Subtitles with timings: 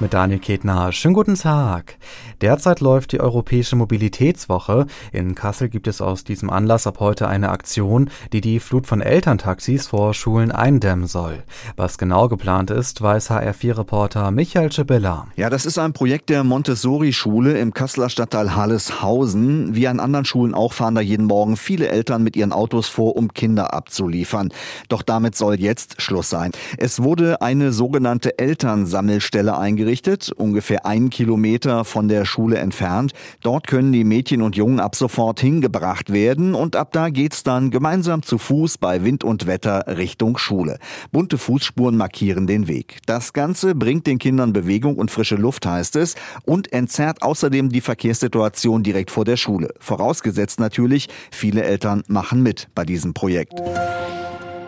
[0.00, 0.92] mit Daniel Ketner.
[0.92, 1.96] Schönen guten Tag.
[2.40, 4.86] Derzeit läuft die Europäische Mobilitätswoche.
[5.12, 9.00] In Kassel gibt es aus diesem Anlass ab heute eine Aktion, die die Flut von
[9.00, 11.42] Elterntaxis vor Schulen eindämmen soll.
[11.76, 15.26] Was genau geplant ist, weiß HR4-Reporter Michael Schibilla.
[15.36, 19.74] Ja, das ist ein Projekt der Montessori-Schule im Kasseler Stadtteil Halleshausen.
[19.74, 23.16] Wie an anderen Schulen auch fahren da jeden Morgen viele Eltern mit ihren Autos vor,
[23.16, 24.52] um Kinder abzuliefern.
[24.88, 26.52] Doch damit soll jetzt Schluss sein.
[26.76, 33.12] Es wurde eine sogenannte Elternsammelstelle eingerichtet eingerichtet, ungefähr einen Kilometer von der Schule entfernt.
[33.42, 37.70] Dort können die Mädchen und Jungen ab sofort hingebracht werden und ab da geht's dann
[37.70, 40.78] gemeinsam zu Fuß bei Wind und Wetter Richtung Schule.
[41.10, 42.98] Bunte Fußspuren markieren den Weg.
[43.06, 46.14] Das Ganze bringt den Kindern Bewegung und frische Luft, heißt es,
[46.44, 49.72] und entzerrt außerdem die Verkehrssituation direkt vor der Schule.
[49.80, 53.54] Vorausgesetzt natürlich, viele Eltern machen mit bei diesem Projekt.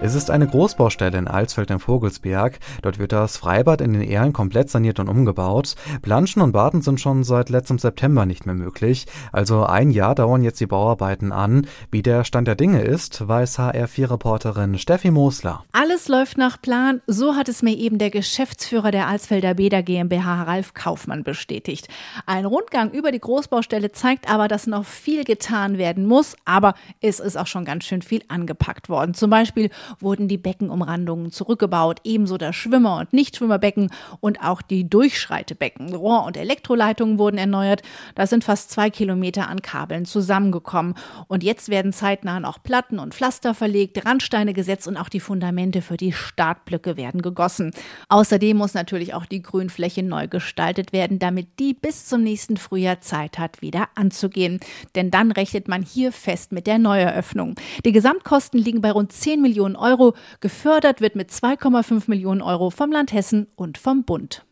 [0.02, 2.58] Es ist eine Großbaustelle in Alsfeld im Vogelsberg.
[2.80, 5.74] Dort wird das Freibad in den Erlen komplett saniert und umgebaut.
[6.00, 9.04] Planschen und Baden sind schon seit letztem September nicht mehr möglich.
[9.30, 11.66] Also ein Jahr dauern jetzt die Bauarbeiten an.
[11.90, 15.64] Wie der Stand der Dinge ist, weiß HR4-Reporterin Steffi Mosler.
[15.72, 17.02] Alles läuft nach Plan.
[17.06, 21.88] So hat es mir eben der Geschäftsführer der Alsfelder Bäder GmbH, Ralf Kaufmann, bestätigt.
[22.24, 26.36] Ein Rundgang über die Großbaustelle zeigt aber, dass noch viel getan werden muss.
[26.46, 29.12] Aber es ist auch schon ganz schön viel angepackt worden.
[29.12, 29.68] Zum Beispiel
[29.98, 35.94] wurden die Beckenumrandungen zurückgebaut, ebenso das Schwimmer- und Nichtschwimmerbecken und auch die Durchschreitebecken.
[35.94, 37.82] Rohr- und Elektroleitungen wurden erneuert.
[38.14, 40.94] Da sind fast zwei Kilometer an Kabeln zusammengekommen.
[41.28, 45.82] Und jetzt werden zeitnah auch Platten und Pflaster verlegt, Randsteine gesetzt und auch die Fundamente
[45.82, 47.72] für die Startblöcke werden gegossen.
[48.08, 53.00] Außerdem muss natürlich auch die Grünfläche neu gestaltet werden, damit die bis zum nächsten Frühjahr
[53.00, 54.60] Zeit hat, wieder anzugehen.
[54.94, 57.54] Denn dann rechnet man hier fest mit der Neueröffnung.
[57.84, 60.14] Die Gesamtkosten liegen bei rund 10 Millionen Euro.
[60.40, 64.44] Gefördert wird mit 2,5 Millionen Euro vom Land Hessen und vom Bund.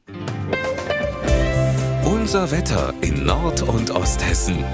[2.04, 4.64] Unser Wetter in Nord- und Osthessen.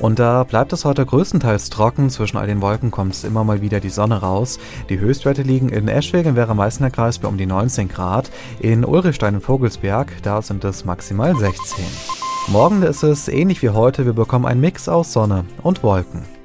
[0.00, 2.10] Und da bleibt es heute größtenteils trocken.
[2.10, 4.58] Zwischen all den Wolken kommt immer mal wieder die Sonne raus.
[4.90, 8.30] Die Höchstwerte liegen in Eschwege im Werra-Meißner Kreis bei um die 19 Grad.
[8.60, 11.84] In Ulrichstein und Vogelsberg, da sind es maximal 16.
[12.48, 14.04] Morgen ist es ähnlich wie heute.
[14.04, 16.33] Wir bekommen einen Mix aus Sonne und Wolken.